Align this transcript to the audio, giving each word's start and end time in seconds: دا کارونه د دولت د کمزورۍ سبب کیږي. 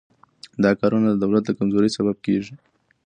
دا 0.63 0.71
کارونه 0.79 1.07
د 1.09 1.15
دولت 1.23 1.43
د 1.45 1.51
کمزورۍ 1.59 1.89
سبب 1.97 2.15
کیږي. 2.25 2.53